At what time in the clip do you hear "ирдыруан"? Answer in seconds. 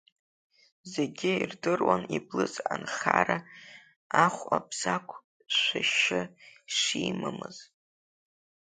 1.43-2.03